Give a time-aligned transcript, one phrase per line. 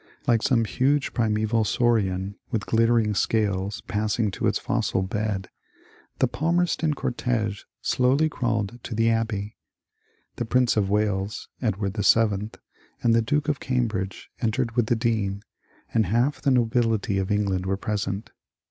[0.25, 4.57] Like some huge primeval saurian with glittering scales 86 MONCURE DANIEL CONWAY passing to its
[4.57, 5.49] fossil bed,
[6.17, 9.57] the Palmerston cortege slowly crawled to the Abbey.
[10.37, 12.49] The Prince of Wales (Edward VII)
[13.03, 15.43] and the Duke of Cambridge entered with the Dean,
[15.93, 18.31] and half the *^ nobility" of England were present.